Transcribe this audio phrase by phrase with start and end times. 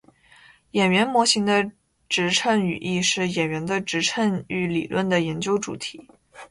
[0.71, 1.71] 演员模型的
[2.09, 6.09] 指称语义是演员的指称域理论的研究主题。